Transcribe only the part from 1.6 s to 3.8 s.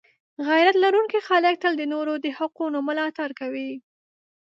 تل د نورو د حقونو ملاتړ کوي.